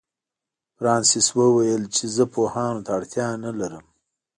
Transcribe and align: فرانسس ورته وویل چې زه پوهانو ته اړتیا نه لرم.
فرانسس 0.77 1.27
ورته 1.35 1.43
وویل 1.55 1.83
چې 1.95 2.03
زه 2.15 2.23
پوهانو 2.33 2.83
ته 2.85 2.91
اړتیا 2.97 3.27
نه 3.45 3.51
لرم. 3.59 3.85